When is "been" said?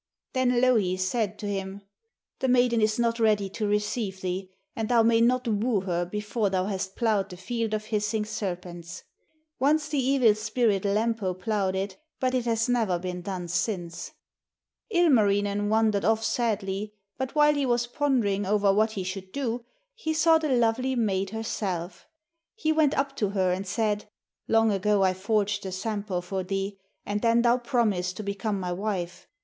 12.97-13.21